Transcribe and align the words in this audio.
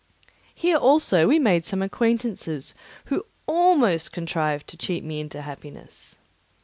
Here 0.55 0.77
also 0.77 1.27
we 1.27 1.37
made 1.37 1.63
some 1.63 1.83
acquaintances, 1.83 2.73
who 3.05 3.23
almost 3.45 4.11
contrived 4.11 4.65
to 4.69 4.77
cheat 4.77 5.03
me 5.03 5.19
into 5.19 5.43
happiness. 5.43 6.15